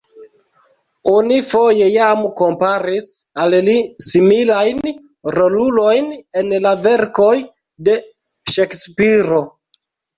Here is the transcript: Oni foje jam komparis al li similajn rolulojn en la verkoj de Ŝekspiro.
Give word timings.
Oni 1.11 1.35
foje 1.49 1.89
jam 1.95 2.25
komparis 2.39 3.11
al 3.45 3.55
li 3.69 3.77
similajn 4.07 4.83
rolulojn 5.39 6.13
en 6.45 6.53
la 6.67 6.77
verkoj 6.91 7.33
de 7.89 8.01
Ŝekspiro. 8.59 9.49